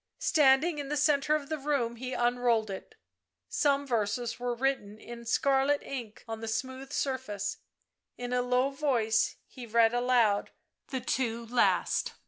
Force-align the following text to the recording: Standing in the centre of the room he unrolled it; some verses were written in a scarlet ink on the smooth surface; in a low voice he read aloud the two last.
Standing 0.17 0.79
in 0.79 0.89
the 0.89 0.97
centre 0.97 1.35
of 1.35 1.47
the 1.47 1.59
room 1.59 1.97
he 1.97 2.13
unrolled 2.13 2.71
it; 2.71 2.95
some 3.47 3.85
verses 3.85 4.39
were 4.39 4.55
written 4.55 4.97
in 4.97 5.19
a 5.19 5.25
scarlet 5.27 5.83
ink 5.83 6.23
on 6.27 6.41
the 6.41 6.47
smooth 6.47 6.91
surface; 6.91 7.57
in 8.17 8.33
a 8.33 8.41
low 8.41 8.71
voice 8.71 9.35
he 9.45 9.67
read 9.67 9.93
aloud 9.93 10.49
the 10.87 11.01
two 11.01 11.45
last. 11.45 12.13